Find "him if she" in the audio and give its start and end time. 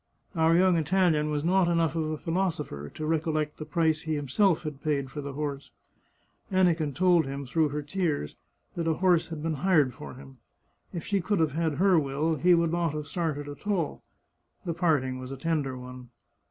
10.15-11.21